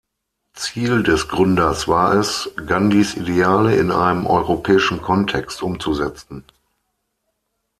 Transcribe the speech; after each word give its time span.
Ziel 0.55 1.03
des 1.03 1.27
Gründers 1.27 1.87
war 1.87 2.13
es, 2.15 2.49
Gandhis 2.65 3.13
Ideale 3.15 3.75
in 3.75 3.91
einem 3.91 4.25
europäischen 4.25 4.99
Kontext 4.99 5.61
umzusetzen. 5.61 6.43